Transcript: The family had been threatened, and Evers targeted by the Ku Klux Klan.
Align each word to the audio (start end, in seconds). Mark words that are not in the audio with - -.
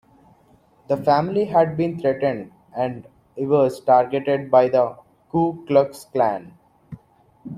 The 0.87 0.97
family 0.97 1.45
had 1.45 1.77
been 1.77 1.99
threatened, 1.99 2.51
and 2.75 3.05
Evers 3.37 3.79
targeted 3.81 4.49
by 4.49 4.67
the 4.67 4.97
Ku 5.31 5.63
Klux 5.67 6.05
Klan. 6.05 6.57